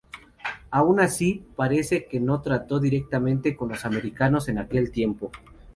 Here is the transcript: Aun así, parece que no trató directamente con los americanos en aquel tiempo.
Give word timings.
Aun 0.71 0.99
así, 0.99 1.45
parece 1.55 2.07
que 2.07 2.19
no 2.19 2.41
trató 2.41 2.79
directamente 2.79 3.55
con 3.55 3.69
los 3.69 3.85
americanos 3.85 4.49
en 4.49 4.57
aquel 4.57 4.89
tiempo. 4.89 5.29